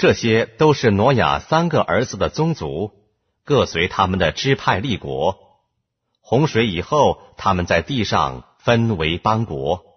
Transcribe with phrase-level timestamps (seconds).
[0.00, 2.92] 这些都是挪亚三个儿子的宗族
[3.44, 5.36] 各随他们的支派立国。
[6.22, 9.89] 洪水以后他们在地上分为邦国。